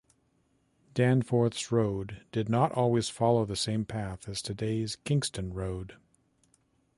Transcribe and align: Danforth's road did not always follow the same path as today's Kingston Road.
Danforth's 0.95 1.71
road 1.71 2.23
did 2.31 2.49
not 2.49 2.71
always 2.71 3.07
follow 3.09 3.45
the 3.45 3.55
same 3.55 3.85
path 3.85 4.27
as 4.27 4.41
today's 4.41 4.95
Kingston 4.95 5.53
Road. 5.53 5.95